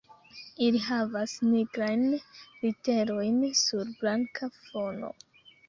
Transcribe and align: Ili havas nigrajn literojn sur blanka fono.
Ili 0.67 0.79
havas 0.85 1.35
nigrajn 1.49 2.07
literojn 2.15 3.39
sur 3.63 3.95
blanka 4.03 4.53
fono. 4.59 5.17